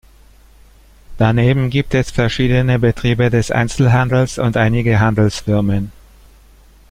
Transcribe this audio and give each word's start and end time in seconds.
Daneben 1.19 1.69
gibt 1.69 1.93
es 1.93 2.09
verschiedene 2.09 2.79
Betriebe 2.79 3.29
des 3.29 3.51
Einzelhandels 3.51 4.39
und 4.39 4.57
einige 4.57 4.99
Handelsfirmen. 4.99 5.91